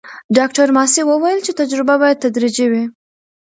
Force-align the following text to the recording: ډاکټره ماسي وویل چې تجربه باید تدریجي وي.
ډاکټره 0.37 0.73
ماسي 0.77 1.01
وویل 1.05 1.39
چې 1.45 1.51
تجربه 1.59 1.93
باید 2.01 2.21
تدریجي 2.25 2.67
وي. 2.71 2.83